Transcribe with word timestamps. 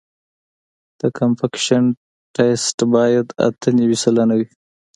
د 0.99 1.01
کمپکشن 1.17 1.83
ټسټ 2.35 2.77
باید 2.93 3.27
اته 3.47 3.69
نوي 3.79 3.97
سلنه 4.03 4.33
وي 4.39 4.47